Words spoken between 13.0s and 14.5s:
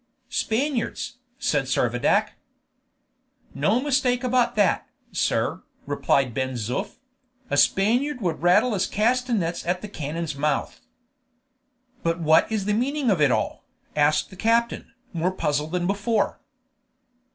of it all?" asked the